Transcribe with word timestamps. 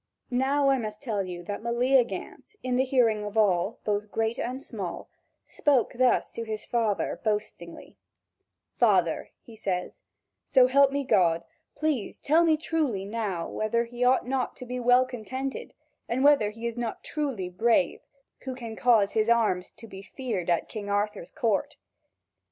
Now 0.33 0.67
I 0.69 0.79
must 0.79 1.03
tell 1.03 1.21
you 1.21 1.43
that 1.43 1.61
Meleagant 1.61 2.55
in 2.63 2.75
the 2.75 2.85
hearing 2.85 3.23
of 3.23 3.37
all, 3.37 3.77
both 3.83 4.09
great 4.09 4.39
and 4.39 4.63
small, 4.63 5.09
spoke 5.45 5.93
thus 5.93 6.31
to 6.33 6.43
his 6.43 6.65
father 6.65 7.21
boastingly: 7.23 7.97
"Father," 8.75 9.29
he 9.43 9.55
says, 9.55 10.01
"so 10.43 10.65
help 10.65 10.91
me 10.91 11.03
God, 11.03 11.43
please 11.75 12.19
tell 12.19 12.43
me 12.43 12.57
truly 12.57 13.05
now 13.05 13.47
whether 13.47 13.83
he 13.83 14.03
ought 14.03 14.27
not 14.27 14.55
to 14.55 14.65
be 14.65 14.79
well 14.79 15.05
content, 15.05 15.55
and 16.09 16.23
whether 16.23 16.49
he 16.49 16.65
is 16.65 16.79
not 16.79 17.03
truly 17.03 17.47
brave, 17.47 18.01
who 18.39 18.55
can 18.55 18.75
cause 18.75 19.11
his 19.11 19.29
arms 19.29 19.69
to 19.77 19.85
be 19.85 20.01
feared 20.01 20.49
at 20.49 20.67
King 20.67 20.89
Arthur's 20.89 21.29
court?" 21.29 21.75